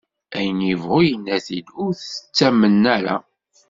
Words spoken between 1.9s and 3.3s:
t-ttamen ara.